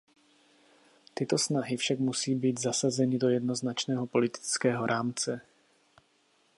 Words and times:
Tyto 1.13 1.37
snahy 1.37 1.77
však 1.77 1.99
musí 1.99 2.35
být 2.35 2.59
zasazeny 2.61 3.17
do 3.17 3.29
jednoznačného 3.29 4.07
politického 4.07 4.85
rámce. 4.85 5.41